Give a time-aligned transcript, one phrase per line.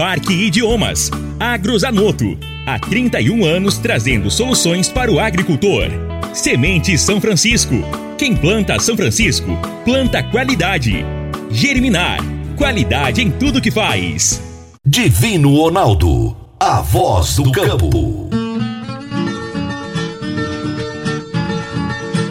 [0.00, 1.10] Parque Idiomas.
[1.38, 2.38] Agrozanoto.
[2.64, 5.88] Há 31 anos trazendo soluções para o agricultor.
[6.32, 7.74] Semente São Francisco.
[8.16, 11.04] Quem planta São Francisco, planta qualidade.
[11.50, 12.16] Germinar.
[12.56, 14.42] Qualidade em tudo que faz.
[14.82, 16.34] Divino Ronaldo.
[16.58, 18.29] A voz do campo.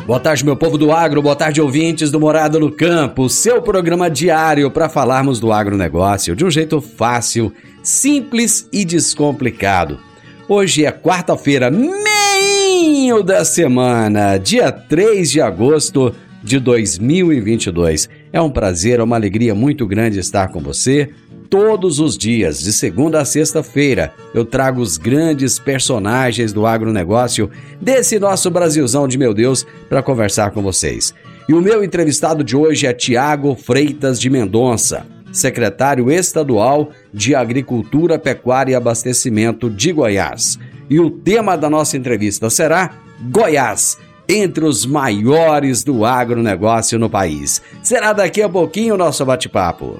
[0.10, 4.10] Boa tarde, meu povo do agro, boa tarde, ouvintes do Morada no Campo, seu programa
[4.10, 10.00] diário para falarmos do agronegócio de um jeito fácil, simples e descomplicado.
[10.48, 16.12] Hoje é quarta-feira, meio da semana, dia 3 de agosto
[16.44, 18.10] de 2022.
[18.34, 21.12] É um prazer, é uma alegria muito grande estar com você.
[21.50, 27.50] Todos os dias, de segunda a sexta-feira, eu trago os grandes personagens do agronegócio
[27.82, 31.12] desse nosso Brasilzão de meu Deus para conversar com vocês.
[31.48, 38.20] E o meu entrevistado de hoje é Tiago Freitas de Mendonça, secretário estadual de Agricultura,
[38.20, 40.60] Pecuária e Abastecimento de Goiás.
[40.88, 42.92] E o tema da nossa entrevista será
[43.22, 43.98] Goiás
[44.28, 47.60] entre os maiores do agronegócio no país.
[47.82, 50.00] Será daqui a pouquinho o nosso bate-papo.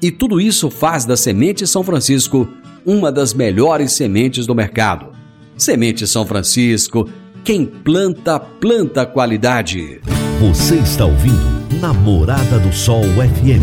[0.00, 2.48] E tudo isso faz da Semente São Francisco
[2.86, 5.12] uma das melhores sementes do mercado.
[5.56, 7.08] Semente São Francisco,
[7.42, 10.00] quem planta, planta qualidade.
[10.40, 13.62] Você está ouvindo Namorada do Sol FM.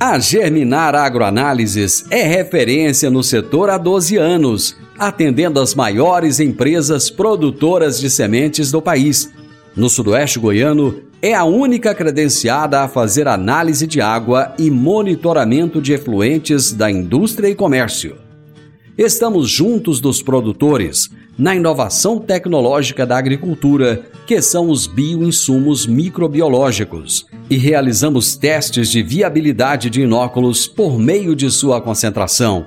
[0.00, 8.00] A Germinar Agroanálises é referência no setor há 12 anos, atendendo as maiores empresas produtoras
[8.00, 9.30] de sementes do país.
[9.76, 15.92] No Sudoeste Goiano, é a única credenciada a fazer análise de água e monitoramento de
[15.92, 18.16] efluentes da indústria e comércio.
[18.98, 27.56] Estamos juntos dos produtores na inovação tecnológica da agricultura, que são os bioinsumos microbiológicos, e
[27.56, 32.66] realizamos testes de viabilidade de inóculos por meio de sua concentração.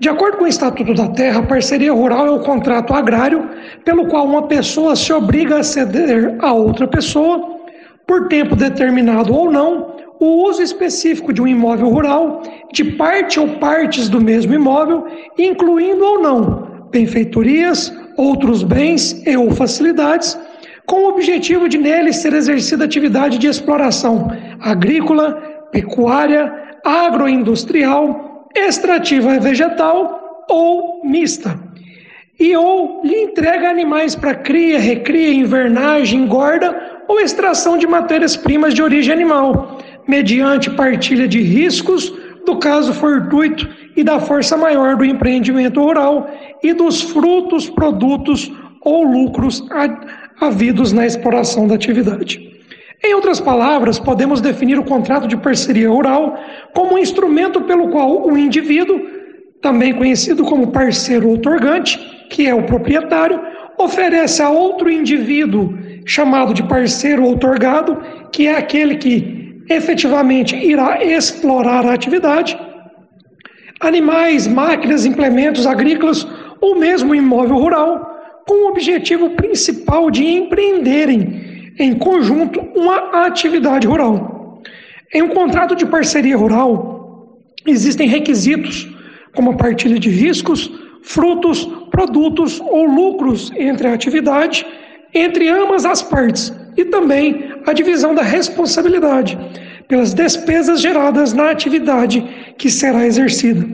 [0.00, 3.48] De acordo com o Estatuto da Terra, parceria rural é o contrato agrário
[3.84, 7.58] pelo qual uma pessoa se obriga a ceder a outra pessoa,
[8.06, 12.42] por tempo determinado ou não, o uso específico de um imóvel rural,
[12.72, 15.04] de parte ou partes do mesmo imóvel,
[15.36, 20.38] incluindo ou não benfeitorias, outros bens e ou facilidades,
[20.86, 24.30] com o objetivo de nele ser exercida atividade de exploração
[24.60, 25.32] agrícola,
[25.70, 26.52] pecuária,
[26.84, 28.27] agroindustrial,
[28.66, 31.58] extrativa vegetal ou mista.
[32.38, 38.82] E ou lhe entrega animais para cria, recria, invernagem, engorda ou extração de matérias-primas de
[38.82, 42.12] origem animal, mediante partilha de riscos
[42.46, 46.30] do caso fortuito e da força maior do empreendimento rural
[46.62, 48.50] e dos frutos, produtos
[48.82, 49.64] ou lucros
[50.40, 52.57] havidos na exploração da atividade.
[53.02, 56.36] Em outras palavras, podemos definir o contrato de parceria rural
[56.74, 59.00] como um instrumento pelo qual o indivíduo,
[59.60, 61.98] também conhecido como parceiro outorgante,
[62.28, 63.40] que é o proprietário,
[63.78, 67.98] oferece a outro indivíduo, chamado de parceiro outorgado,
[68.32, 72.58] que é aquele que efetivamente irá explorar a atividade,
[73.80, 76.26] animais, máquinas, implementos agrícolas
[76.60, 81.47] ou mesmo imóvel rural, com o objetivo principal de empreenderem
[81.78, 84.62] em conjunto uma atividade rural.
[85.12, 88.88] Em um contrato de parceria rural, existem requisitos
[89.34, 90.70] como a partilha de riscos,
[91.02, 94.66] frutos, produtos ou lucros entre a atividade,
[95.14, 99.38] entre ambas as partes, e também a divisão da responsabilidade
[99.88, 102.20] pelas despesas geradas na atividade
[102.58, 103.66] que será exercida.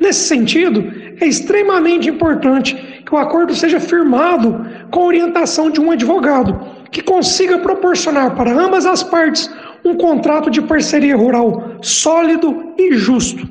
[0.00, 0.90] Nesse sentido,
[1.20, 2.74] é extremamente importante
[3.06, 6.58] que o acordo seja firmado com orientação de um advogado,
[6.92, 9.50] que consiga proporcionar para ambas as partes
[9.82, 13.48] um contrato de parceria rural sólido e justo.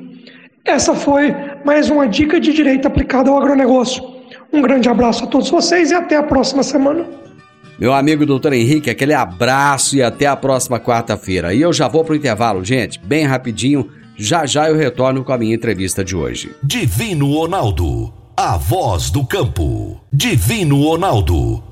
[0.64, 1.34] Essa foi
[1.64, 4.02] mais uma dica de direito aplicada ao agronegócio.
[4.52, 7.04] Um grande abraço a todos vocês e até a próxima semana.
[7.78, 11.52] Meu amigo doutor Henrique, aquele abraço e até a próxima quarta-feira.
[11.52, 13.90] E eu já vou para o intervalo, gente, bem rapidinho.
[14.16, 16.54] Já já eu retorno com a minha entrevista de hoje.
[16.62, 20.00] Divino Ronaldo, a voz do campo.
[20.12, 21.71] Divino Ronaldo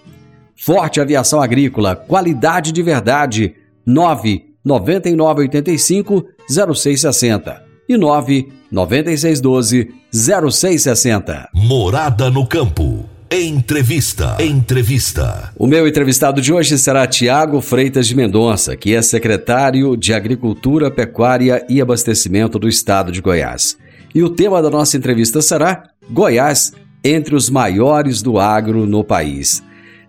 [0.63, 3.55] Forte Aviação Agrícola, qualidade de verdade.
[3.83, 11.49] 9 9985 0660 e 9 9612 0660.
[11.51, 13.09] Morada no campo.
[13.31, 14.37] Entrevista.
[14.39, 15.51] Entrevista.
[15.57, 20.91] O meu entrevistado de hoje será Tiago Freitas de Mendonça, que é secretário de Agricultura,
[20.91, 23.79] Pecuária e Abastecimento do Estado de Goiás.
[24.13, 26.71] E o tema da nossa entrevista será Goiás
[27.03, 29.63] entre os maiores do agro no país.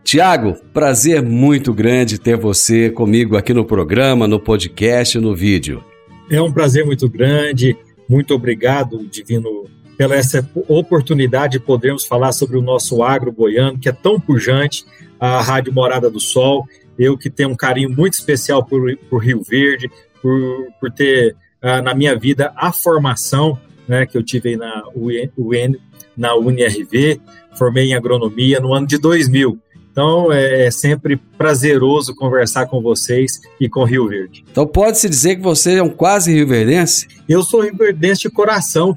[0.05, 5.83] Tiago, prazer muito grande ter você comigo aqui no programa, no podcast, no vídeo.
[6.31, 7.77] É um prazer muito grande.
[8.09, 9.65] Muito obrigado, Divino,
[9.97, 14.85] pela essa oportunidade de podermos falar sobre o nosso agro goiano, que é tão pujante,
[15.19, 16.67] a Rádio Morada do Sol.
[16.99, 19.91] Eu que tenho um carinho muito especial por, por Rio Verde,
[20.21, 25.77] por, por ter uh, na minha vida a formação né, que eu tive na UN,
[26.17, 27.21] na UNRV,
[27.57, 29.59] formei em agronomia no ano de 2000.
[29.93, 34.43] Então é, é, sempre prazeroso conversar com vocês e com Rio Verde.
[34.50, 37.06] Então pode-se dizer que você é um quase rio-verdense?
[37.29, 38.94] Eu sou rio-verdense de coração.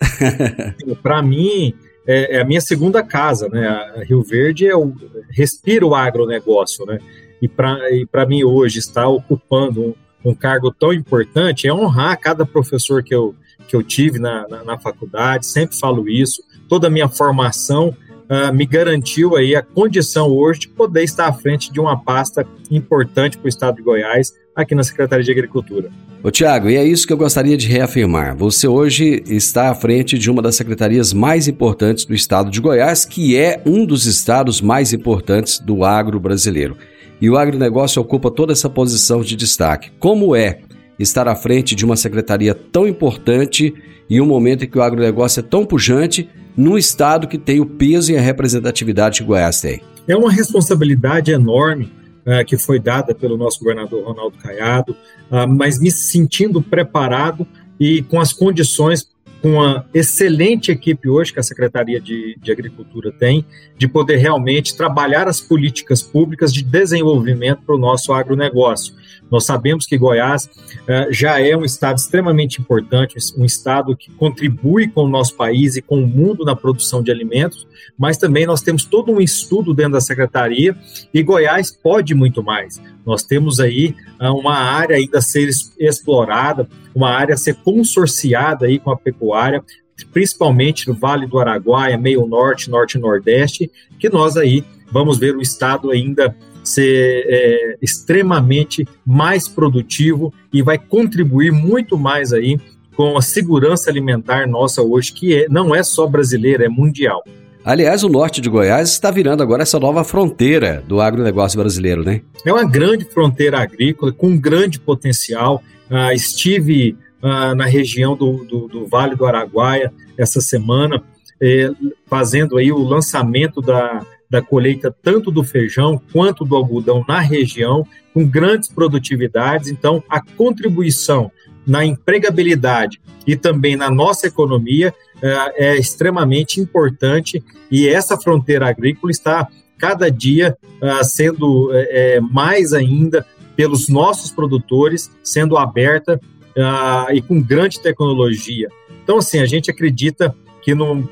[1.04, 1.74] Para mim,
[2.08, 3.68] é, é, a minha segunda casa, né?
[3.68, 4.94] A Rio Verde é o,
[5.30, 7.00] respira o agronegócio, né?
[7.42, 9.94] E para mim hoje estar ocupando um,
[10.32, 13.36] um, cargo tão importante é honrar cada professor que eu,
[13.68, 16.42] que eu tive na, na, na faculdade, sempre falo isso.
[16.70, 17.96] Toda a minha formação
[18.30, 22.46] uh, me garantiu aí a condição hoje de poder estar à frente de uma pasta
[22.70, 25.90] importante para o estado de Goiás, aqui na Secretaria de Agricultura.
[26.24, 28.36] Ô Tiago, e é isso que eu gostaria de reafirmar.
[28.36, 33.06] Você hoje está à frente de uma das secretarias mais importantes do estado de Goiás,
[33.06, 36.78] que é um dos estados mais importantes do agro brasileiro.
[37.22, 39.92] E o agronegócio ocupa toda essa posição de destaque.
[40.00, 40.62] Como é
[40.98, 43.74] estar à frente de uma secretaria tão importante
[44.10, 47.66] em um momento em que o agronegócio é tão pujante num estado que tem o
[47.66, 49.82] peso e a representatividade que Goiás tem?
[50.08, 51.92] É uma responsabilidade enorme
[52.26, 54.94] uh, que foi dada pelo nosso governador Ronaldo Caiado,
[55.32, 57.46] uh, mas me sentindo preparado
[57.80, 59.10] e com as condições
[59.42, 63.46] com a excelente equipe hoje que a Secretaria de, de, Agricultura tem,
[63.78, 68.96] de poder realmente trabalhar as políticas públicas de desenvolvimento para o nosso agronegócio.
[69.32, 74.88] Nós sabemos que Goiás uh, já é um estado extremamente importante, um estado que contribui
[74.88, 77.68] com o nosso país e com o mundo na produção de alimentos,
[77.98, 80.76] mas também nós temos todo um estudo dentro da secretaria
[81.14, 82.82] e Goiás pode muito mais.
[83.06, 88.66] Nós temos aí uh, uma área ainda a ser explorada, uma área a ser consorciada
[88.66, 89.64] aí com a pecuária
[90.12, 95.36] principalmente no Vale do Araguaia, meio norte, norte e nordeste, que nós aí vamos ver
[95.36, 96.36] o estado ainda
[96.68, 102.60] ser é, extremamente mais produtivo e vai contribuir muito mais aí
[102.96, 107.24] com a segurança alimentar nossa hoje, que é, não é só brasileira, é mundial.
[107.64, 112.22] Aliás, o norte de Goiás está virando agora essa nova fronteira do agronegócio brasileiro, né?
[112.46, 115.64] É uma grande fronteira agrícola com um grande potencial.
[115.90, 121.04] Uh, estive uh, na região do, do, do, Vale do Araguaia essa semana,
[121.42, 121.70] eh,
[122.08, 127.88] fazendo aí o lançamento da, da colheita tanto do feijão quanto do algodão na região,
[128.14, 129.70] com grandes produtividades.
[129.70, 131.32] Então, a contribuição
[131.66, 139.10] na empregabilidade e também na nossa economia é, é extremamente importante e essa fronteira agrícola
[139.10, 143.26] está cada dia uh, sendo é, mais ainda
[143.56, 146.20] pelos nossos produtores, sendo aberta
[146.58, 148.68] uh, e com grande tecnologia.
[149.02, 151.08] Então, assim, a gente acredita que num,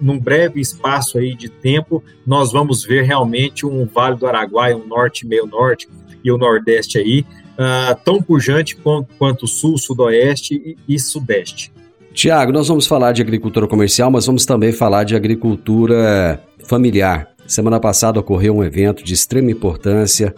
[0.00, 4.86] num breve espaço aí de tempo, nós vamos ver realmente um Vale do Araguaia, um
[4.86, 5.88] norte, meio norte
[6.22, 10.54] e o nordeste aí, uh, tão pujante quanto, quanto sul, sudoeste
[10.88, 11.72] e, e sudeste.
[12.12, 17.28] Tiago, nós vamos falar de agricultura comercial, mas vamos também falar de agricultura familiar.
[17.46, 20.34] Semana passada ocorreu um evento de extrema importância,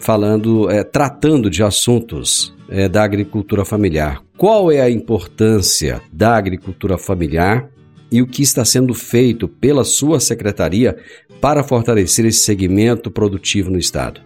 [0.00, 4.22] falando, é, tratando de assuntos é, da agricultura familiar.
[4.36, 7.68] Qual é a importância da agricultura familiar
[8.10, 10.96] e o que está sendo feito pela sua secretaria
[11.40, 14.20] para fortalecer esse segmento produtivo no Estado?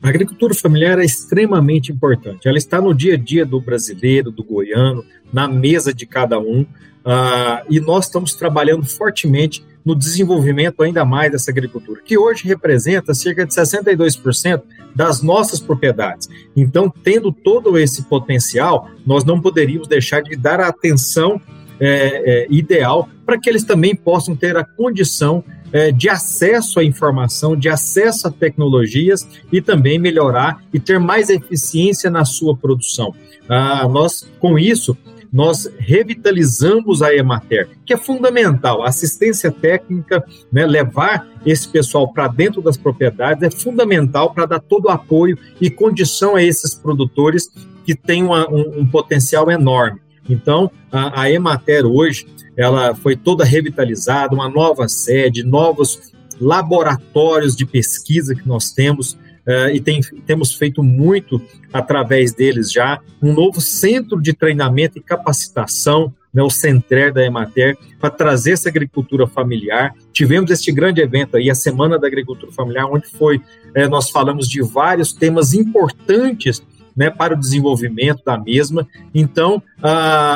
[0.00, 2.46] A agricultura familiar é extremamente importante.
[2.46, 6.62] Ela está no dia a dia do brasileiro, do goiano, na mesa de cada um.
[6.62, 13.14] Uh, e nós estamos trabalhando fortemente no desenvolvimento ainda mais dessa agricultura, que hoje representa
[13.14, 14.62] cerca de 62%
[14.94, 16.28] das nossas propriedades.
[16.54, 21.40] Então, tendo todo esse potencial, nós não poderíamos deixar de dar atenção
[21.80, 26.84] é, é, ideal para que eles também possam ter a condição é, de acesso à
[26.84, 33.14] informação, de acesso a tecnologias e também melhorar e ter mais eficiência na sua produção.
[33.48, 34.96] Ah, nós, com isso,
[35.32, 38.82] nós revitalizamos a Emater, que é fundamental.
[38.82, 44.60] A assistência técnica, né, levar esse pessoal para dentro das propriedades é fundamental para dar
[44.60, 47.50] todo o apoio e condição a esses produtores
[47.84, 50.00] que têm uma, um, um potencial enorme.
[50.28, 57.64] Então, a, a Emater hoje, ela foi toda revitalizada, uma nova sede, novos laboratórios de
[57.64, 61.40] pesquisa que nós temos, uh, e tem, temos feito muito
[61.72, 67.76] através deles já, um novo centro de treinamento e capacitação, né, o Centrer da Emater,
[67.98, 69.94] para trazer essa agricultura familiar.
[70.12, 73.40] Tivemos este grande evento aí, a Semana da Agricultura Familiar, onde foi,
[73.74, 76.62] eh, nós falamos de vários temas importantes
[76.98, 78.86] né, para o desenvolvimento da mesma.
[79.14, 79.62] Então,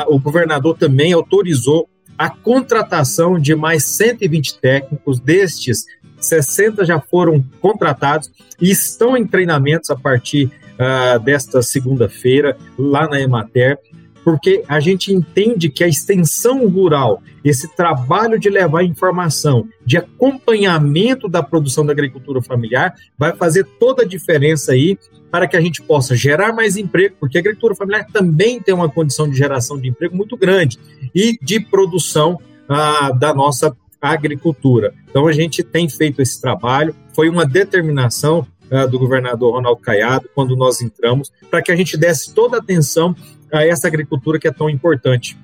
[0.07, 5.85] o governador também autorizou a contratação de mais 120 técnicos, destes
[6.21, 13.19] 60 já foram contratados e estão em treinamentos a partir uh, desta segunda-feira lá na
[13.19, 13.77] Emater,
[14.23, 21.27] porque a gente entende que a extensão rural, esse trabalho de levar informação, de acompanhamento
[21.27, 24.97] da produção da agricultura familiar, vai fazer toda a diferença aí
[25.33, 28.87] para que a gente possa gerar mais emprego, porque a agricultura familiar também tem uma
[28.87, 30.77] condição de geração de emprego muito grande
[31.13, 34.93] e de produção ah, da nossa agricultura.
[35.09, 40.29] Então a gente tem feito esse trabalho, foi uma determinação ah, do governador Ronaldo Caiado
[40.35, 43.15] quando nós entramos, para que a gente desse toda a atenção
[43.51, 45.35] a essa agricultura que é tão importante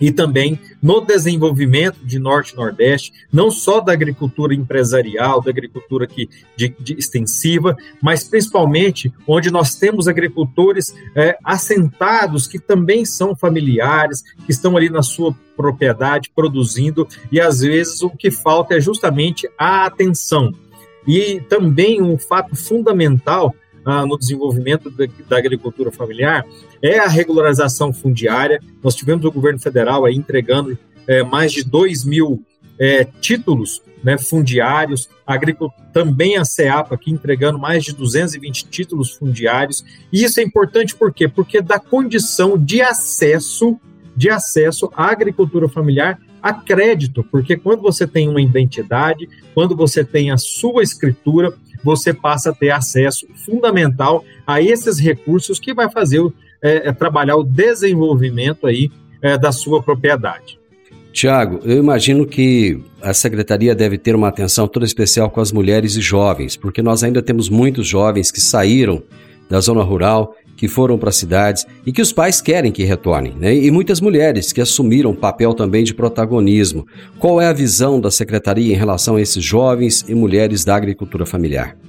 [0.00, 6.06] e também no desenvolvimento de Norte e Nordeste, não só da agricultura empresarial, da agricultura
[6.06, 13.36] que, de, de extensiva, mas principalmente onde nós temos agricultores é, assentados que também são
[13.36, 18.80] familiares, que estão ali na sua propriedade produzindo, e às vezes o que falta é
[18.80, 20.54] justamente a atenção.
[21.06, 26.44] E também um fato fundamental ah, no desenvolvimento da, da, agricultura familiar
[26.82, 28.60] é a regularização fundiária.
[28.82, 32.42] Nós tivemos o governo federal aí entregando é, mais de 2 mil
[32.78, 35.08] é, títulos né, fundiários,
[35.92, 39.84] também a CEAPA aqui entregando mais de 220 títulos fundiários.
[40.12, 41.28] E isso é importante por quê?
[41.28, 43.78] Porque dá condição de acesso
[44.16, 50.04] de acesso à agricultura familiar a crédito, porque quando você tem uma identidade, quando você
[50.04, 55.90] tem a sua escritura, você passa a ter acesso fundamental a esses recursos que vai
[55.90, 56.20] fazer
[56.62, 58.90] é, é, trabalhar o desenvolvimento aí
[59.22, 60.58] é, da sua propriedade.
[61.12, 65.96] Tiago, eu imagino que a secretaria deve ter uma atenção toda especial com as mulheres
[65.96, 69.02] e jovens, porque nós ainda temos muitos jovens que saíram
[69.48, 73.54] da zona rural, que foram para cidades e que os pais querem que retornem, né?
[73.54, 76.86] E muitas mulheres que assumiram papel também de protagonismo.
[77.18, 81.24] Qual é a visão da secretaria em relação a esses jovens e mulheres da agricultura
[81.24, 81.79] familiar?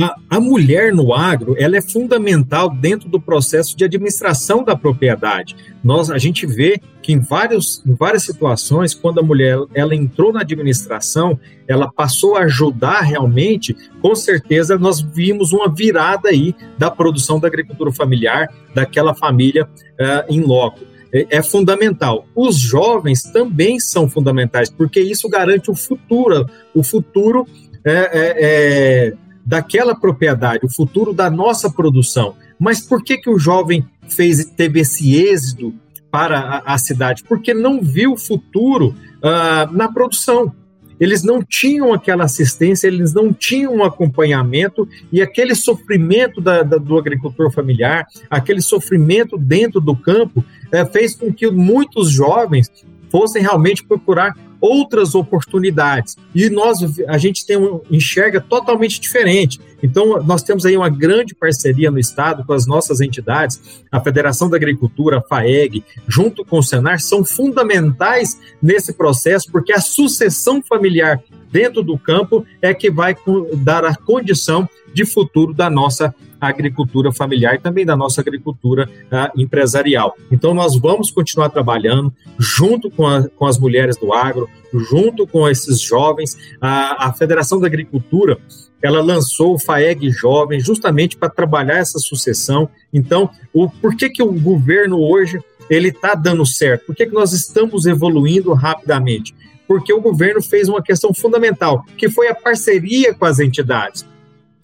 [0.00, 5.56] A, a, mulher no agro ela é fundamental dentro do processo de administração da propriedade.
[5.82, 10.32] Nós, a gente vê que em, vários, em várias situações, quando a mulher ela entrou
[10.32, 16.90] na administração, ela passou a ajudar realmente, com certeza nós vimos uma virada aí da
[16.90, 22.26] produção da agricultura familiar, daquela família uh, em loco é, é fundamental.
[22.34, 27.46] Os jovens também são fundamentais, porque isso garante o futuro, o futuro
[27.84, 29.14] é, é, é
[29.48, 32.34] daquela propriedade, o futuro da nossa produção.
[32.58, 35.72] Mas por que, que o jovem fez teve esse êxito
[36.10, 37.24] para a, a cidade?
[37.26, 40.54] Porque não viu o futuro uh, na produção.
[41.00, 46.76] Eles não tinham aquela assistência, eles não tinham um acompanhamento e aquele sofrimento da, da,
[46.76, 52.70] do agricultor familiar, aquele sofrimento dentro do campo, uh, fez com que muitos jovens
[53.10, 56.16] fossem realmente procurar outras oportunidades.
[56.34, 59.60] E nós, a gente tem um, enxerga totalmente diferente.
[59.82, 64.48] Então, nós temos aí uma grande parceria no Estado com as nossas entidades, a Federação
[64.48, 70.62] da Agricultura, a FAEG, junto com o Senar, são fundamentais nesse processo, porque a sucessão
[70.62, 73.16] familiar dentro do campo é que vai
[73.56, 79.40] dar a condição de futuro da nossa agricultura familiar e também da nossa agricultura uh,
[79.40, 80.16] empresarial.
[80.30, 85.48] Então, nós vamos continuar trabalhando junto com, a, com as mulheres do agro, junto com
[85.48, 86.36] esses jovens.
[86.60, 88.38] A, a Federação da Agricultura
[88.82, 92.68] ela lançou o FAEG Jovem justamente para trabalhar essa sucessão.
[92.92, 96.86] Então, o, por que, que o governo hoje ele está dando certo?
[96.86, 99.34] Por que, que nós estamos evoluindo rapidamente?
[99.66, 104.06] Porque o governo fez uma questão fundamental, que foi a parceria com as entidades.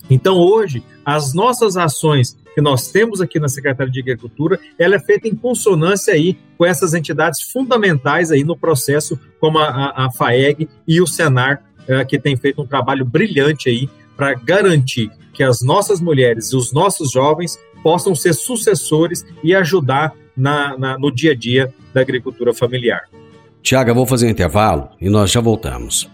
[0.08, 5.00] Então, hoje, as nossas ações que nós temos aqui na Secretaria de Agricultura, ela é
[5.00, 10.68] feita em consonância aí com essas entidades fundamentais aí no processo, como a, a, FAEG
[10.86, 15.60] e o Senar, eh, que tem feito um trabalho brilhante aí para garantir que as
[15.62, 21.32] nossas mulheres e os nossos jovens possam ser sucessores e ajudar na, na, no dia
[21.32, 23.02] a dia da agricultura familiar.
[23.62, 26.13] Tiago, vou fazer um intervalo e nós já voltamos.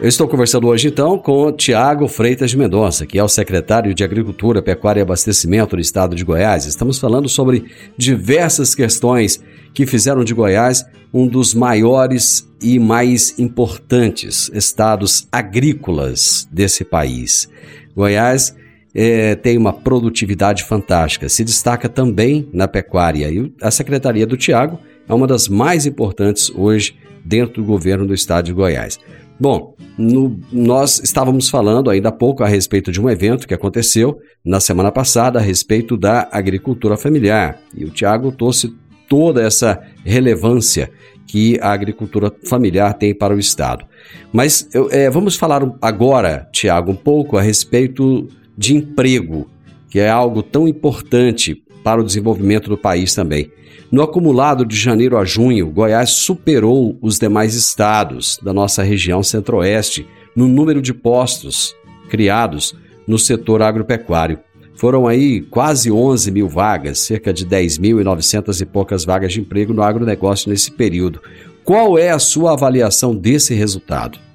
[0.00, 4.04] Eu estou conversando hoje então com Tiago Freitas de Mendonça, que é o secretário de
[4.04, 6.66] Agricultura, Pecuária e Abastecimento do estado de Goiás.
[6.66, 7.64] Estamos falando sobre
[7.96, 9.42] diversas questões
[9.74, 17.48] que fizeram de Goiás um dos maiores e mais importantes estados agrícolas desse país.
[17.96, 18.54] Goiás
[18.94, 24.78] é, tem uma produtividade fantástica, se destaca também na pecuária e a Secretaria do Tiago
[25.08, 28.96] é uma das mais importantes hoje dentro do governo do estado de Goiás.
[29.40, 34.18] Bom, no, nós estávamos falando ainda há pouco a respeito de um evento que aconteceu
[34.44, 37.60] na semana passada a respeito da agricultura familiar.
[37.74, 38.74] E o Tiago trouxe
[39.08, 40.90] toda essa relevância
[41.26, 43.84] que a agricultura familiar tem para o Estado.
[44.32, 49.48] Mas é, vamos falar agora, Tiago, um pouco a respeito de emprego,
[49.88, 53.50] que é algo tão importante para o desenvolvimento do país também.
[53.90, 60.06] No acumulado de janeiro a junho, Goiás superou os demais estados da nossa região centro-oeste
[60.36, 61.74] no número de postos
[62.10, 64.38] criados no setor agropecuário.
[64.74, 69.82] Foram aí quase 11 mil vagas, cerca de 10.900 e poucas vagas de emprego no
[69.82, 71.22] agronegócio nesse período.
[71.64, 74.27] Qual é a sua avaliação desse resultado?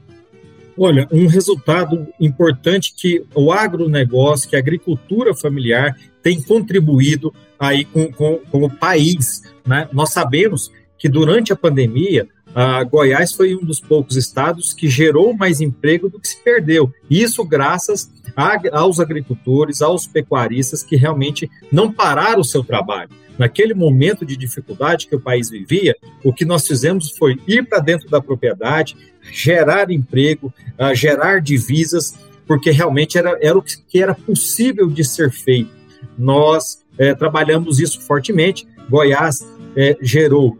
[0.77, 8.11] Olha, um resultado importante que o agronegócio, que a agricultura familiar tem contribuído aí com,
[8.11, 9.43] com, com o país.
[9.65, 9.87] Né?
[9.91, 15.33] Nós sabemos que durante a pandemia, a Goiás foi um dos poucos estados que gerou
[15.33, 16.91] mais emprego do que se perdeu.
[17.09, 23.09] Isso graças a, aos agricultores, aos pecuaristas que realmente não pararam o seu trabalho.
[23.37, 27.79] Naquele momento de dificuldade que o país vivia, o que nós fizemos foi ir para
[27.79, 28.95] dentro da propriedade,
[29.31, 32.15] gerar emprego, uh, gerar divisas,
[32.45, 35.71] porque realmente era, era o que era possível de ser feito.
[36.17, 38.67] Nós é, trabalhamos isso fortemente.
[38.89, 40.57] Goiás é, gerou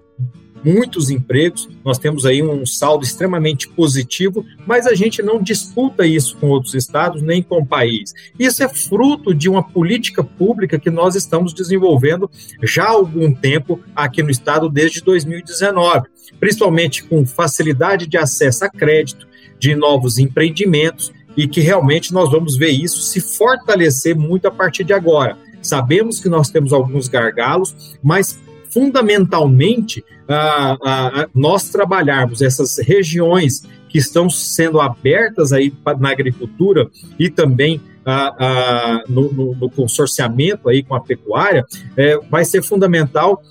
[0.64, 6.38] muitos empregos, nós temos aí um saldo extremamente positivo, mas a gente não disputa isso
[6.38, 8.14] com outros estados nem com o país.
[8.38, 12.30] Isso é fruto de uma política pública que nós estamos desenvolvendo
[12.62, 16.08] já há algum tempo aqui no estado, desde 2019,
[16.40, 19.28] principalmente com facilidade de acesso a crédito,
[19.60, 24.84] de novos empreendimentos e que realmente nós vamos ver isso se fortalecer muito a partir
[24.84, 25.38] de agora.
[25.62, 28.38] Sabemos que nós temos alguns gargalos, mas
[28.74, 37.30] fundamentalmente ah, ah, nós trabalharmos essas regiões que estão sendo abertas aí na agricultura e
[37.30, 43.42] também ah, no, no, no, consorciamento aí com a pecuária, é, vai ser fundamental,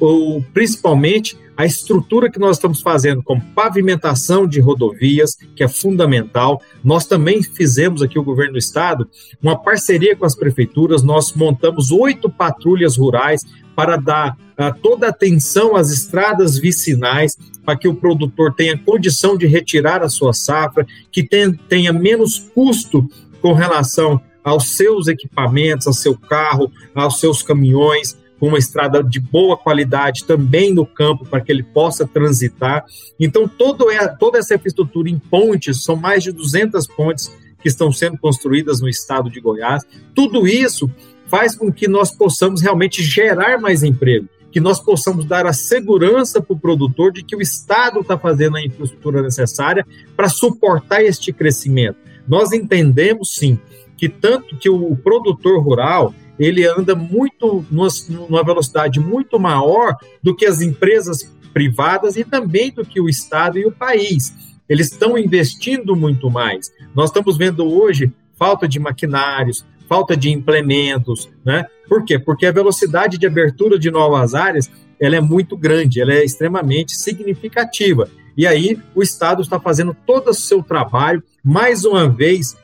[0.00, 6.62] ou, principalmente a estrutura que nós estamos fazendo com pavimentação de rodovias, que é fundamental.
[6.84, 9.08] Nós também fizemos aqui, o governo do estado,
[9.42, 13.42] uma parceria com as prefeituras, nós montamos oito patrulhas rurais
[13.74, 19.46] para dar uh, toda atenção às estradas vicinais, para que o produtor tenha condição de
[19.46, 23.04] retirar a sua safra, que tenha, tenha menos custo
[23.42, 29.56] com relação aos seus equipamentos, ao seu carro, aos seus caminhões, uma estrada de boa
[29.56, 32.84] qualidade também no campo para que ele possa transitar.
[33.18, 37.90] Então, todo é, toda essa infraestrutura em pontes, são mais de 200 pontes que estão
[37.92, 39.84] sendo construídas no estado de Goiás.
[40.14, 40.90] Tudo isso
[41.26, 46.40] faz com que nós possamos realmente gerar mais emprego, que nós possamos dar a segurança
[46.40, 51.32] para o produtor de que o Estado está fazendo a infraestrutura necessária para suportar este
[51.32, 51.98] crescimento.
[52.26, 53.58] Nós entendemos sim
[53.96, 60.46] que tanto que o produtor rural ele anda muito numa velocidade muito maior do que
[60.46, 64.32] as empresas privadas e também do que o Estado e o país.
[64.68, 66.70] Eles estão investindo muito mais.
[66.94, 71.66] Nós estamos vendo hoje falta de maquinários, falta de implementos, né?
[71.88, 72.18] Por quê?
[72.18, 74.70] Porque a velocidade de abertura de novas áreas
[75.00, 78.08] ela é muito grande, ela é extremamente significativa.
[78.36, 82.56] E aí o Estado está fazendo todo o seu trabalho, mais uma vez,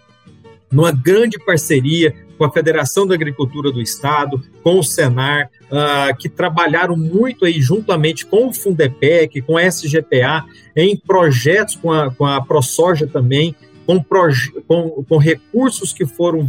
[0.74, 6.28] numa grande parceria com a Federação da Agricultura do Estado, com o Senar, uh, que
[6.28, 12.26] trabalharam muito aí juntamente com o Fundepec, com a SGPA, em projetos com a, com
[12.26, 13.54] a ProSoja também,
[13.86, 14.02] com,
[14.66, 16.48] com, com recursos que foram,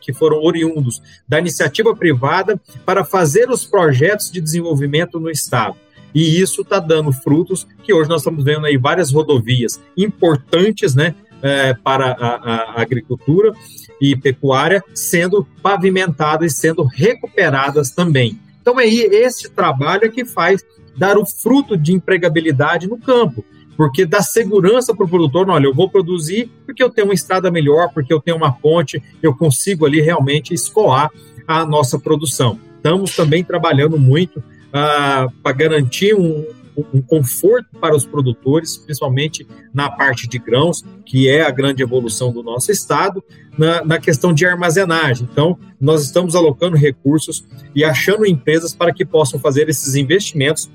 [0.00, 5.74] que foram oriundos da iniciativa privada para fazer os projetos de desenvolvimento no Estado.
[6.14, 11.14] E isso está dando frutos que hoje nós estamos vendo aí várias rodovias importantes né,
[11.42, 13.52] é, para a, a, agricultura
[14.00, 18.38] e pecuária sendo pavimentadas e sendo recuperadas também.
[18.60, 20.62] Então, é esse trabalho é que faz
[20.96, 23.44] dar o fruto de empregabilidade no campo
[23.80, 27.50] porque dá segurança para o produtor, olha, eu vou produzir porque eu tenho uma estrada
[27.50, 31.10] melhor, porque eu tenho uma ponte, eu consigo ali realmente escoar
[31.48, 32.60] a nossa produção.
[32.76, 36.44] Estamos também trabalhando muito ah, para garantir um,
[36.92, 42.32] um conforto para os produtores, principalmente na parte de grãos, que é a grande evolução
[42.32, 43.22] do nosso estado,
[43.56, 45.28] na, na, questão de armazenagem.
[45.30, 50.70] Então, nós estamos alocando recursos e achando empresas para que possam fazer esses investimentos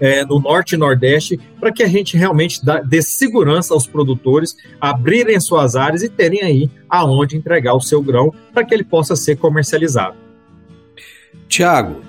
[0.00, 4.56] é, no norte e nordeste, para que a gente realmente dá, dê segurança aos produtores
[4.80, 9.14] abrirem suas áreas e terem aí aonde entregar o seu grão para que ele possa
[9.14, 10.16] ser comercializado.
[11.46, 12.00] Tiago,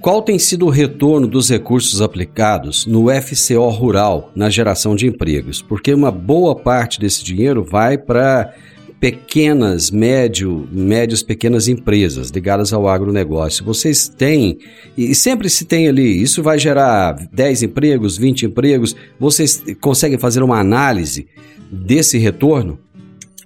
[0.00, 5.62] qual tem sido o retorno dos recursos aplicados no FCO rural na geração de empregos?
[5.62, 8.52] Porque uma boa parte desse dinheiro vai para
[9.00, 13.64] pequenas, médio, médias, pequenas empresas ligadas ao agronegócio.
[13.64, 14.58] Vocês têm,
[14.96, 20.42] e sempre se tem ali, isso vai gerar 10 empregos, 20 empregos, vocês conseguem fazer
[20.42, 21.26] uma análise
[21.68, 22.78] desse retorno?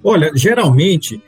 [0.04, 1.20] Olha, geralmente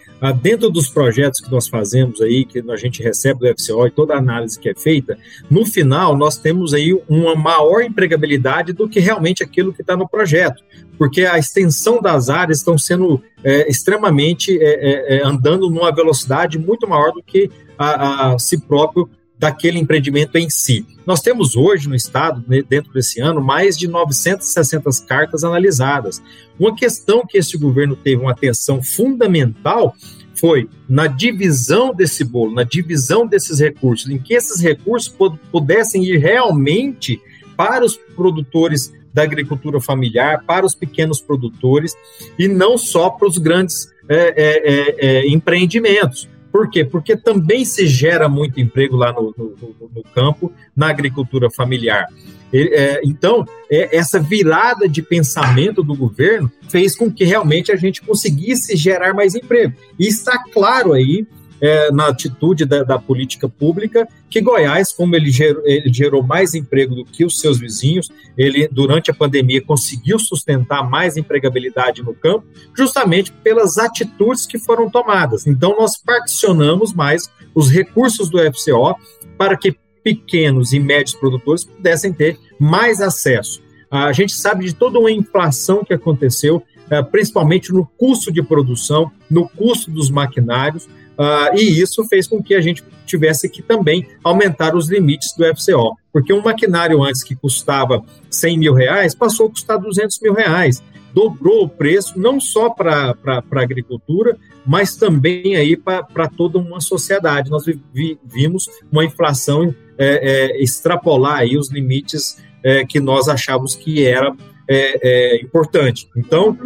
[0.42, 4.14] dentro dos projetos que nós fazemos aí, que a gente recebe do FCO e toda
[4.14, 5.16] a análise que é feita,
[5.50, 10.08] no final nós temos aí uma maior empregabilidade do que realmente aquilo que está no
[10.08, 10.62] projeto,
[10.96, 16.58] porque a extensão das áreas estão sendo é, extremamente é, é, é andando numa velocidade
[16.58, 20.84] muito maior do que a, a si próprio daquele empreendimento em si.
[21.06, 26.20] Nós temos hoje no estado, né, dentro desse ano, mais de 960 cartas analisadas.
[26.58, 29.94] Uma questão que esse governo teve uma atenção fundamental
[30.34, 35.12] foi na divisão desse bolo, na divisão desses recursos, em que esses recursos
[35.50, 37.20] pudessem ir realmente
[37.56, 41.94] para os produtores da agricultura familiar, para os pequenos produtores
[42.38, 46.28] e não só para os grandes é, é, é, empreendimentos.
[46.50, 46.84] Por quê?
[46.84, 49.54] Porque também se gera muito emprego lá no, no,
[49.94, 52.06] no campo, na agricultura familiar.
[52.52, 58.00] É, então, é, essa virada de pensamento do governo fez com que realmente a gente
[58.02, 59.74] conseguisse gerar mais emprego.
[59.98, 61.26] E está claro aí,
[61.60, 66.54] é, na atitude da, da, política pública, que Goiás, como ele gerou, ele gerou, mais
[66.54, 72.14] emprego do que os seus vizinhos, ele, durante a pandemia, conseguiu sustentar mais empregabilidade no
[72.14, 72.44] campo,
[72.76, 75.46] justamente pelas atitudes que foram tomadas.
[75.46, 78.94] Então, nós particionamos mais os recursos do FCO
[79.36, 83.60] para que pequenos e médios produtores pudessem ter mais acesso.
[83.90, 89.10] A gente sabe de toda uma inflação que aconteceu, eh, principalmente no custo de produção,
[89.30, 90.88] no custo dos maquinários,
[91.18, 95.44] ah, e isso fez com que a gente tivesse que também aumentar os limites do
[95.44, 100.32] FCO, porque um maquinário antes que custava 100 mil reais passou a custar 200 mil
[100.32, 100.82] reais
[101.18, 107.50] dobrou o preço, não só para a agricultura, mas também aí para toda uma sociedade.
[107.50, 113.74] Nós vi, vimos uma inflação é, é, extrapolar aí os limites é, que nós achávamos
[113.74, 114.32] que era
[114.68, 116.08] é, é, importante.
[116.16, 116.56] Então,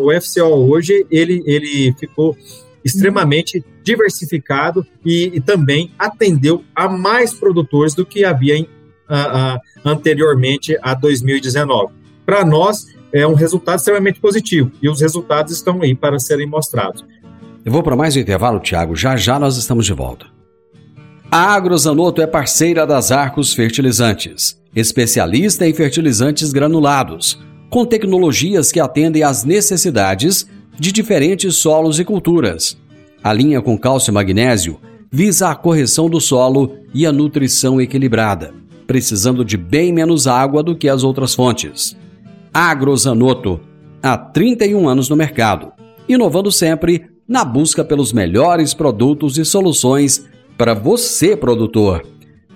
[0.00, 2.36] o FCO hoje ele, ele ficou
[2.84, 8.68] extremamente diversificado e, e também atendeu a mais produtores do que havia em,
[9.08, 11.92] a, a, anteriormente a 2019.
[12.26, 17.04] Para nós, é um resultado extremamente positivo e os resultados estão aí para serem mostrados.
[17.64, 18.94] Eu vou para mais um intervalo, Tiago.
[18.94, 20.26] Já já nós estamos de volta.
[21.30, 29.22] A Agrozanoto é parceira das Arcos Fertilizantes, especialista em fertilizantes granulados, com tecnologias que atendem
[29.22, 30.46] às necessidades
[30.78, 32.76] de diferentes solos e culturas.
[33.22, 34.78] A linha com cálcio e magnésio
[35.10, 38.52] visa a correção do solo e a nutrição equilibrada,
[38.86, 41.96] precisando de bem menos água do que as outras fontes.
[42.52, 43.60] Agrozanoto,
[44.02, 45.72] há 31 anos no mercado,
[46.08, 52.06] inovando sempre na busca pelos melhores produtos e soluções para você, produtor.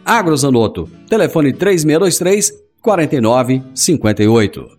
[0.04, 4.77] Agrozanoto, telefone 3623 4958.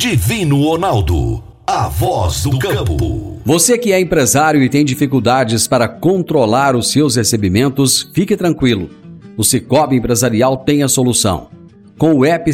[0.00, 3.40] Divino Ronaldo, a voz do campo.
[3.44, 8.90] Você que é empresário e tem dificuldades para controlar os seus recebimentos, fique tranquilo.
[9.36, 11.48] O Cicobi Empresarial tem a solução.
[11.98, 12.48] Com o app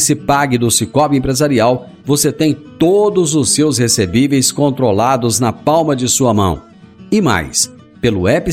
[0.58, 6.62] do Cicobi Empresarial, você tem todos os seus recebíveis controlados na palma de sua mão.
[7.12, 8.50] E mais, pelo app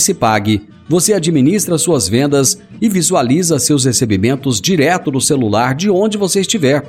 [0.90, 6.84] você administra suas vendas e visualiza seus recebimentos direto no celular de onde você estiver.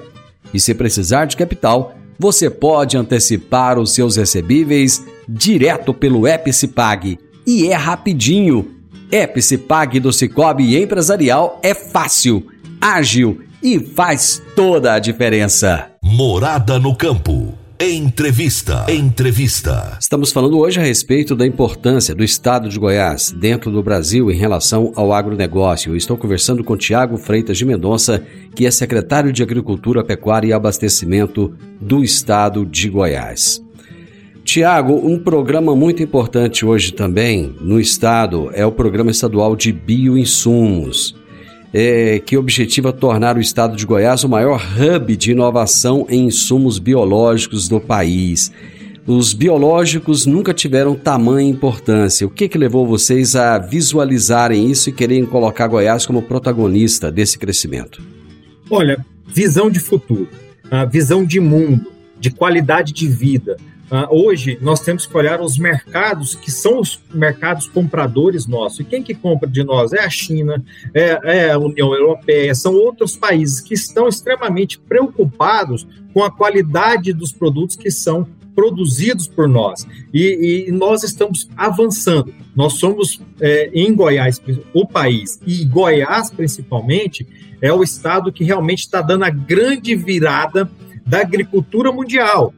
[0.53, 7.69] E se precisar de capital, você pode antecipar os seus recebíveis direto pelo Epicipag e
[7.69, 8.77] é rapidinho.
[9.11, 12.47] Epicipag do Cicobi Empresarial é fácil,
[12.81, 15.91] ágil e faz toda a diferença.
[16.03, 17.62] Morada no campo.
[17.85, 18.87] Entrevista.
[18.89, 19.99] Entrevista.
[20.01, 24.37] Estamos falando hoje a respeito da importância do estado de Goiás dentro do Brasil em
[24.37, 25.97] relação ao agronegócio.
[25.97, 31.57] estou conversando com Tiago Freitas de Mendonça, que é secretário de Agricultura, Pecuária e Abastecimento
[31.81, 33.61] do estado de Goiás.
[34.45, 41.21] Tiago, um programa muito importante hoje também no estado é o Programa Estadual de Bioinsumos
[41.73, 46.79] é, que objetiva tornar o estado de Goiás o maior hub de inovação em insumos
[46.79, 48.53] biológicos do país.
[49.07, 52.27] Os biológicos nunca tiveram tamanha importância.
[52.27, 57.37] O que, que levou vocês a visualizarem isso e querem colocar Goiás como protagonista desse
[57.37, 58.01] crescimento?
[58.71, 60.29] Olha, visão de futuro,
[60.91, 63.57] visão de mundo, de qualidade de vida,
[64.11, 68.81] hoje nós temos que olhar os mercados que são os mercados compradores nossos.
[68.81, 69.93] E quem que compra de nós?
[69.93, 75.87] É a China, é, é a União Europeia, são outros países que estão extremamente preocupados
[76.15, 79.87] com a qualidade dos produtos que são produzidos por nós.
[80.13, 82.33] E, e nós estamos avançando.
[82.55, 84.41] Nós somos, é, em Goiás,
[84.75, 87.27] o país, e Goiás principalmente,
[87.61, 90.71] é o estado que realmente está dando a grande virada
[91.07, 92.55] da agricultura mundial.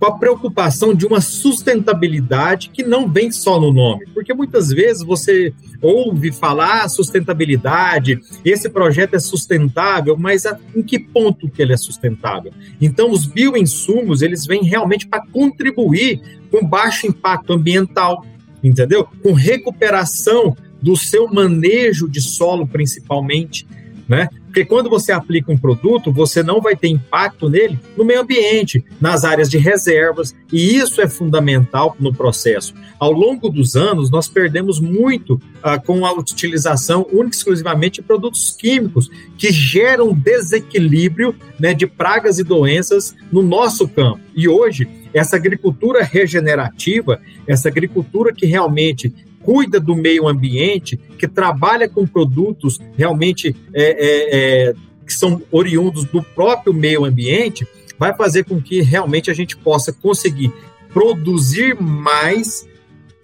[0.00, 5.02] Com a preocupação de uma sustentabilidade que não vem só no nome, porque muitas vezes
[5.02, 11.76] você ouve falar sustentabilidade, esse projeto é sustentável, mas em que ponto que ele é
[11.76, 12.50] sustentável?
[12.80, 18.24] Então, os bioinsumos, eles vêm realmente para contribuir com baixo impacto ambiental,
[18.64, 19.06] entendeu?
[19.22, 23.66] Com recuperação do seu manejo de solo, principalmente,
[24.08, 24.30] né?
[24.50, 28.84] Porque quando você aplica um produto, você não vai ter impacto nele no meio ambiente,
[29.00, 32.74] nas áreas de reservas, e isso é fundamental no processo.
[32.98, 38.06] Ao longo dos anos, nós perdemos muito ah, com a utilização única e exclusivamente de
[38.06, 39.08] produtos químicos,
[39.38, 44.18] que geram desequilíbrio né, de pragas e doenças no nosso campo.
[44.34, 51.88] E hoje, essa agricultura regenerativa, essa agricultura que realmente cuida do meio ambiente, que trabalha
[51.88, 54.74] com produtos realmente é, é, é,
[55.06, 57.66] que são oriundos do próprio meio ambiente,
[57.98, 60.52] vai fazer com que realmente a gente possa conseguir
[60.92, 62.66] produzir mais,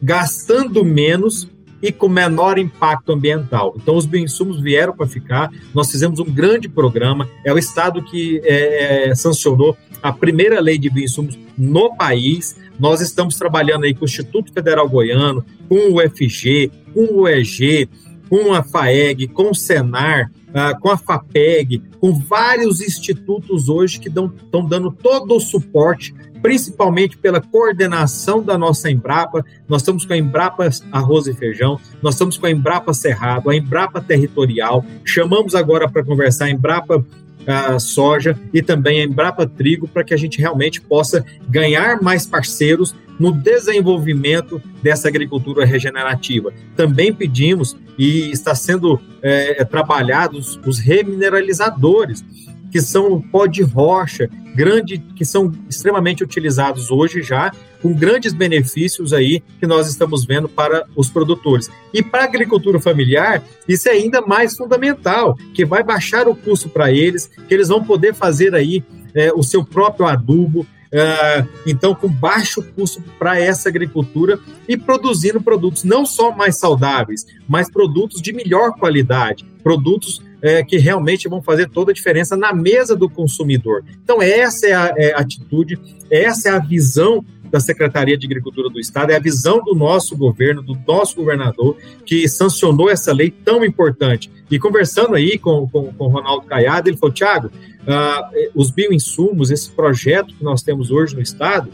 [0.01, 1.49] gastando menos
[1.83, 3.75] e com menor impacto ambiental.
[3.77, 5.51] Então, os bioinsumos vieram para ficar.
[5.75, 7.29] Nós fizemos um grande programa.
[7.45, 12.57] É o Estado que é, é sancionou a primeira lei de bioinsumos no país.
[12.79, 17.89] Nós estamos trabalhando aí com o Instituto Federal Goiano, com o UFG, com o EG,
[18.29, 24.09] com a FAEG, com o Senar, uh, com a FAPEG, com vários institutos hoje que
[24.09, 29.45] estão dando todo o suporte, principalmente pela coordenação da nossa Embrapa.
[29.69, 33.57] Nós estamos com a Embrapa Arroz e Feijão, nós estamos com a Embrapa Cerrado, a
[33.57, 37.05] Embrapa Territorial, chamamos agora para conversar a Embrapa
[37.47, 42.27] a soja e também a Embrapa Trigo para que a gente realmente possa ganhar mais
[42.27, 46.53] parceiros no desenvolvimento dessa agricultura regenerativa.
[46.77, 52.25] Também pedimos e está sendo é, trabalhados os remineralizadores
[52.71, 58.33] que são o pó de rocha, grande, que são extremamente utilizados hoje já, com grandes
[58.33, 61.71] benefícios aí que nós estamos vendo para os produtores.
[61.93, 66.71] E para a agricultura familiar, isso é ainda mais fundamental, que vai baixar o custo
[66.71, 68.83] para eles, que eles vão poder fazer aí
[69.15, 74.39] é, o seu próprio adubo, Uh, então, com baixo custo para essa agricultura
[74.69, 80.79] e produzindo produtos não só mais saudáveis, mas produtos de melhor qualidade, produtos é, que
[80.79, 83.83] realmente vão fazer toda a diferença na mesa do consumidor.
[84.05, 85.77] Então, essa é a, é atitude,
[86.09, 90.17] essa é a visão da Secretaria de Agricultura do Estado, é a visão do nosso
[90.17, 94.31] governo, do nosso governador, que sancionou essa lei tão importante.
[94.49, 97.51] E conversando aí com, com, com o Ronaldo Caiado, ele falou: Tiago,
[97.85, 101.69] ah, os bioinsumos, esse projeto que nós temos hoje no Estado,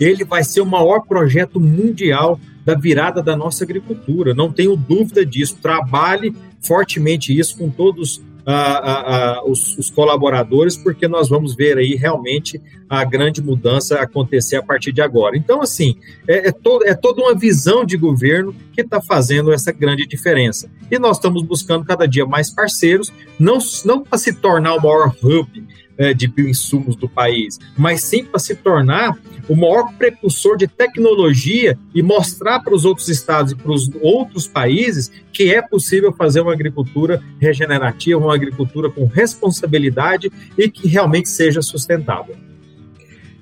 [0.00, 5.24] ele vai ser o maior projeto mundial da virada da nossa agricultura, não tenho dúvida
[5.24, 5.58] disso.
[5.60, 11.78] Trabalhe fortemente isso com todos ah, ah, ah, os, os, colaboradores, porque nós vamos ver
[11.78, 15.36] aí realmente a grande mudança acontecer a partir de agora.
[15.36, 15.96] Então, assim,
[16.26, 16.52] é, é,
[16.86, 20.68] é toda uma visão de governo que está fazendo essa grande diferença.
[20.90, 25.14] E nós estamos buscando cada dia mais parceiros, não, não para se tornar o maior
[25.22, 25.64] hub
[25.98, 29.16] é, de bioinsumos do país, mas sim para se tornar
[29.48, 34.46] o maior precursor de tecnologia e mostrar para os outros estados e para os outros
[34.46, 41.28] países que é possível fazer uma agricultura regenerativa, uma agricultura com responsabilidade e que realmente
[41.28, 42.36] seja sustentável.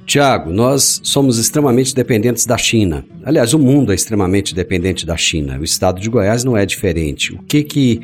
[0.07, 3.05] Tiago, nós somos extremamente dependentes da China.
[3.23, 5.57] Aliás, o mundo é extremamente dependente da China.
[5.61, 7.33] O estado de Goiás não é diferente.
[7.33, 8.01] O que que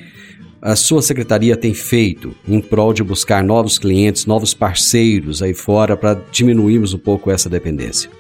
[0.61, 5.97] a sua secretaria tem feito em prol de buscar novos clientes, novos parceiros aí fora
[5.97, 8.11] para diminuirmos um pouco essa dependência?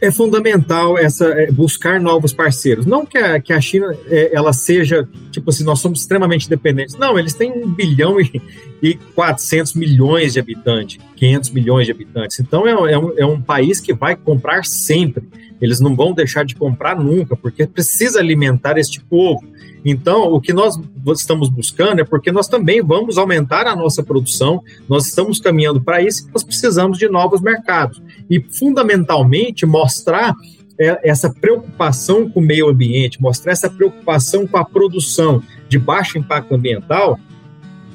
[0.00, 2.86] é fundamental essa é, buscar novos parceiros.
[2.86, 6.96] Não que a, que a China é, ela seja tipo assim, nós somos extremamente dependentes.
[6.96, 8.40] Não, eles têm um bilhão e,
[8.82, 12.40] e 400 milhões de habitantes, 500 milhões de habitantes.
[12.40, 15.28] Então é, é, um, é um país que vai comprar sempre.
[15.60, 19.44] Eles não vão deixar de comprar nunca, porque precisa alimentar este povo.
[19.84, 20.78] Então, o que nós
[21.14, 26.02] estamos buscando é porque nós também vamos aumentar a nossa produção, nós estamos caminhando para
[26.02, 28.02] isso, nós precisamos de novos mercados.
[28.28, 30.34] E, fundamentalmente, mostrar
[30.78, 36.18] é, essa preocupação com o meio ambiente, mostrar essa preocupação com a produção de baixo
[36.18, 37.18] impacto ambiental,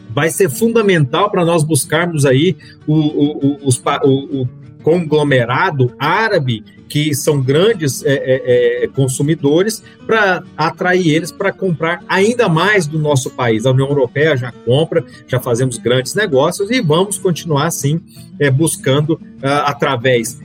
[0.10, 2.56] vai ser fundamental para nós buscarmos aí
[2.88, 4.49] o, o, o, o, o
[4.82, 12.48] conglomerado árabe que são grandes é, é, é consumidores, para atrair eles para comprar ainda
[12.48, 13.65] mais do nosso país.
[13.65, 18.00] A União Europeia já compra, já fazemos grandes negócios e vamos continuar assim,
[18.40, 20.40] é, buscando ah, através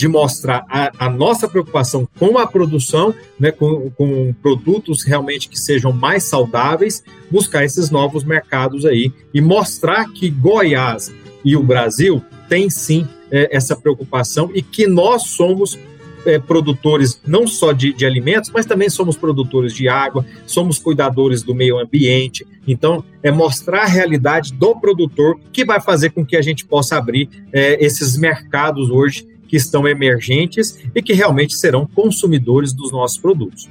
[0.00, 5.60] de mostrar a, a, nossa preocupação com a produção, né, com, com, produtos realmente que
[5.60, 11.12] sejam mais saudáveis, buscar esses novos mercados aí e mostrar que Goiás
[11.44, 15.78] e o Brasil têm sim é, essa preocupação e que nós somos
[16.26, 21.42] é, produtores não só de, de, alimentos, mas também somos produtores de água, somos cuidadores
[21.42, 22.46] do meio ambiente.
[22.66, 26.96] Então, é mostrar a realidade do produtor que vai fazer com que a gente possa
[26.96, 33.18] abrir é, esses mercados hoje que estão emergentes e que realmente serão consumidores dos nossos
[33.18, 33.68] produtos.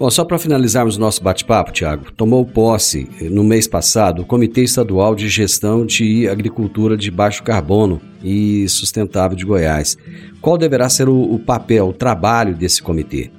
[0.00, 4.62] Bom, só para finalizarmos o nosso bate-papo, Tiago, tomou posse no mês passado o Comitê
[4.62, 9.98] Estadual de Gestão de Agricultura de Baixo Carbono e Sustentável de Goiás.
[10.40, 13.30] Qual deverá ser o, o papel, o trabalho desse comitê?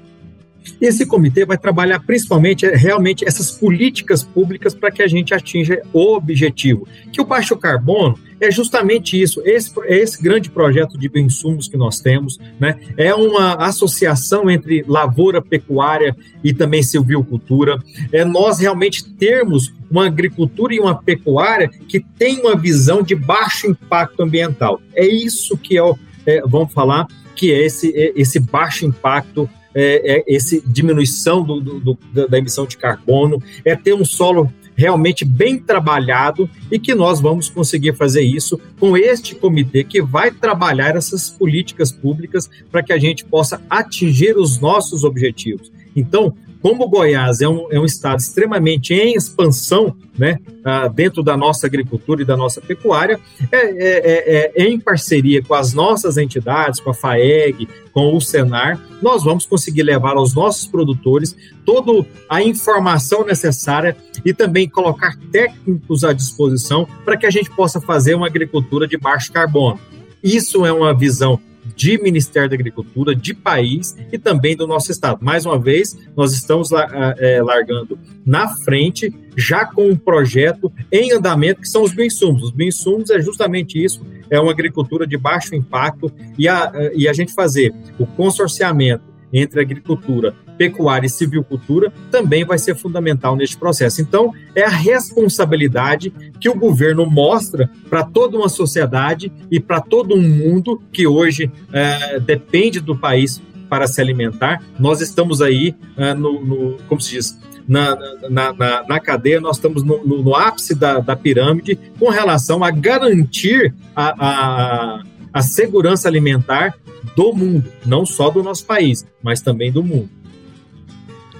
[0.80, 5.82] Esse comitê vai trabalhar principalmente é, realmente essas políticas públicas para que a gente atinja
[5.94, 11.08] o objetivo, que o baixo carbono é justamente isso, esse, é esse grande projeto de
[11.08, 12.76] bioinsumos que nós temos, né?
[12.98, 17.78] É uma associação entre lavoura, pecuária e também silvicultura.
[18.12, 23.68] É nós realmente termos uma agricultura e uma pecuária que tem uma visão de baixo
[23.68, 24.82] impacto ambiental.
[24.96, 25.84] É isso que é,
[26.26, 27.06] é vamos falar,
[27.36, 32.38] que é esse, é esse baixo impacto é, é esse diminuição do, do, do, da
[32.38, 37.94] emissão de carbono, é ter um solo realmente bem trabalhado e que nós vamos conseguir
[37.94, 43.24] fazer isso com este comitê que vai trabalhar essas políticas públicas para que a gente
[43.26, 45.72] possa atingir os nossos objetivos.
[45.96, 51.36] Então, como Goiás é um, é um estado extremamente em expansão, né, ah, dentro da
[51.36, 53.20] nossa agricultura e da nossa pecuária,
[53.52, 58.22] é, é, é, é, em parceria com as nossas entidades, com a FAEG, com o
[58.22, 61.36] Senar, nós vamos conseguir levar aos nossos produtores
[61.66, 67.82] toda a informação necessária e também colocar técnicos à disposição para que a gente possa
[67.82, 69.80] fazer uma agricultura de baixo carbono.
[70.24, 71.40] Isso é uma visão
[71.82, 75.18] de Ministério da Agricultura, de país e também do nosso Estado.
[75.20, 76.70] Mais uma vez, nós estamos
[77.18, 82.44] é, largando na frente, já com um projeto em andamento, que são os bioinsumos.
[82.44, 87.14] Os bioinsumos é justamente isso, é uma agricultura de baixo impacto e a, e a
[87.14, 89.04] gente fazer o consorciamento
[89.34, 94.00] entre agricultura, pecuária e civicultura também vai ser fundamental neste processo.
[94.00, 100.14] Então, é a responsabilidade que o governo mostra para toda uma sociedade e para todo
[100.14, 104.62] um mundo que hoje é, depende do país para se alimentar.
[104.78, 107.98] Nós estamos aí é, no, no, como se diz, na,
[108.30, 112.64] na, na, na, cadeia, nós estamos no, no, no ápice da, da, pirâmide com relação
[112.64, 115.04] a garantir a, a,
[115.34, 116.76] a segurança alimentar
[117.16, 120.21] do mundo, não só do nosso país, mas também do mundo.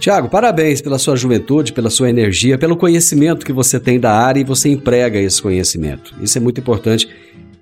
[0.02, 4.40] Tiago, parabéns pela sua juventude, pela sua energia, pelo conhecimento que você tem da área
[4.40, 6.16] e você emprega esse conhecimento.
[6.20, 7.08] Isso é muito importante.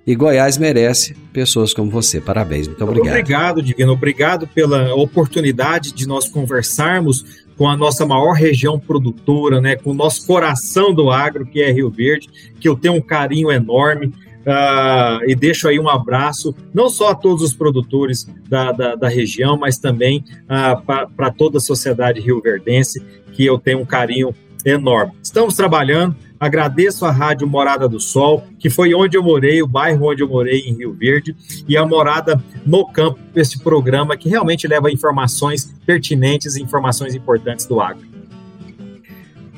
[0.06, 2.18] E Goiás merece pessoas como você.
[2.18, 3.08] Parabéns, muito obrigado.
[3.08, 3.92] Obrigado, Divino.
[3.92, 9.94] Obrigado pela oportunidade de nós conversarmos com a nossa maior região produtora, né, com o
[9.94, 12.26] nosso coração do agro, que é Rio Verde,
[12.58, 14.14] que eu tenho um carinho enorme.
[14.40, 19.08] Uh, e deixo aí um abraço, não só a todos os produtores da, da, da
[19.08, 20.80] região, mas também uh,
[21.14, 24.34] para toda a sociedade rioverdense, que eu tenho um carinho
[24.64, 25.12] enorme.
[25.22, 30.10] Estamos trabalhando, agradeço a Rádio Morada do Sol, que foi onde eu morei, o bairro
[30.10, 31.36] onde eu morei em Rio Verde,
[31.68, 37.66] e a Morada no Campo, esse programa que realmente leva informações pertinentes e informações importantes
[37.66, 38.09] do agro.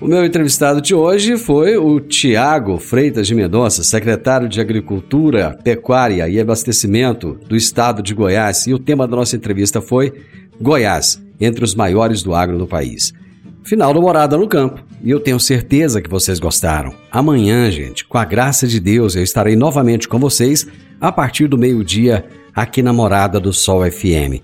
[0.03, 6.29] O meu entrevistado de hoje foi o Tiago Freitas de Mendonça, secretário de Agricultura, Pecuária
[6.29, 8.67] e Abastecimento do Estado de Goiás.
[8.67, 10.13] E o tema da nossa entrevista foi
[10.61, 13.15] Goiás, entre os maiores do agro no país.
[13.63, 14.83] Final do Morada no Campo.
[15.05, 16.93] E eu tenho certeza que vocês gostaram.
[17.09, 20.67] Amanhã, gente, com a graça de Deus, eu estarei novamente com vocês
[21.01, 24.43] a partir do meio-dia aqui na Morada do Sol FM.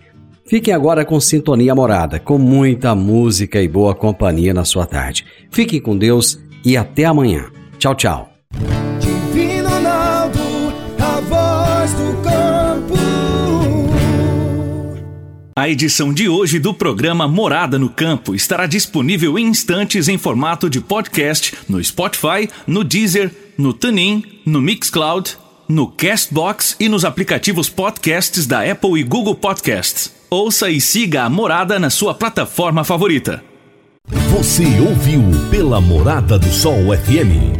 [0.48, 5.26] Fiquem agora com Sintonia Morada, com muita música e boa companhia na sua tarde.
[5.50, 7.50] Fiquem com Deus e até amanhã.
[7.78, 8.32] Tchau, tchau.
[8.98, 10.38] Divino Ronaldo,
[10.98, 12.94] a voz do campo.
[15.54, 20.70] A edição de hoje do programa Morada no Campo estará disponível em instantes em formato
[20.70, 25.36] de podcast no Spotify, no Deezer, no TuneIn, no Mixcloud,
[25.68, 30.16] no Castbox e nos aplicativos podcasts da Apple e Google Podcasts.
[30.30, 33.42] Ouça e siga a Morada na sua plataforma favorita.
[34.30, 37.56] Você ouviu pela Morada do Sol FM.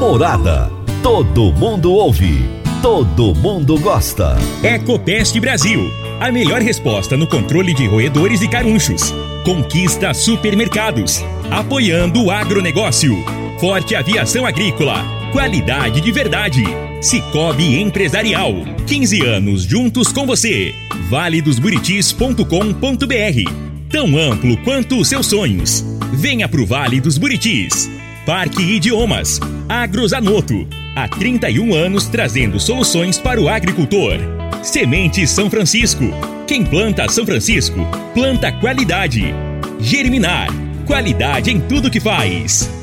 [0.00, 0.72] Morada.
[1.04, 2.44] Todo mundo ouve.
[2.82, 4.36] Todo mundo gosta.
[4.64, 5.88] Ecopest Brasil.
[6.18, 9.14] A melhor resposta no controle de roedores e carunchos.
[9.44, 11.20] Conquista supermercados.
[11.50, 13.12] Apoiando o agronegócio.
[13.58, 15.04] Forte aviação agrícola.
[15.32, 16.62] Qualidade de verdade.
[17.00, 18.54] Cicobi Empresarial.
[18.86, 20.72] 15 anos juntos com você.
[21.10, 23.50] valedosburitis.com.br.
[23.90, 25.84] Tão amplo quanto os seus sonhos.
[26.12, 27.90] Venha pro Vale dos Buritis.
[28.24, 29.40] Parque Idiomas.
[29.68, 30.68] Agrozanoto.
[30.94, 34.20] Há 31 anos trazendo soluções para o agricultor.
[34.62, 36.04] Semente São Francisco.
[36.46, 37.78] Quem planta São Francisco,
[38.12, 39.34] planta qualidade.
[39.80, 40.48] Germinar.
[40.86, 42.81] Qualidade em tudo que faz.